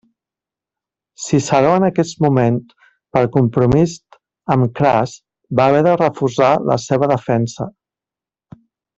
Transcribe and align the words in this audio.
Ciceró 1.25 1.73
en 1.79 1.83
aquest 1.89 2.21
moment, 2.25 2.55
per 3.17 3.21
compromís 3.35 3.93
amb 4.55 4.71
Cras, 4.79 5.13
va 5.59 5.67
haver 5.73 5.83
de 5.89 5.93
refusar 6.01 6.49
la 6.71 6.79
seva 6.89 7.11
defensa. 7.17 7.69